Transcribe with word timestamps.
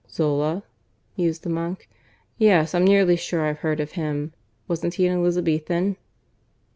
"Zola?" 0.09 0.63
mused 1.15 1.43
the 1.43 1.49
monk. 1.49 1.87
"Yes, 2.39 2.73
I'm 2.73 2.85
nearly 2.85 3.15
sure 3.15 3.45
I've 3.45 3.59
heard 3.59 3.79
of 3.79 3.91
him. 3.91 4.33
Wasn't 4.67 4.95
he 4.95 5.05
an 5.05 5.15
Elizabethan?" 5.19 5.95